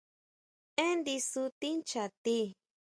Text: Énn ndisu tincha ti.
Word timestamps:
Énn 0.85 0.97
ndisu 0.99 1.43
tincha 1.59 2.03
ti. 2.23 2.37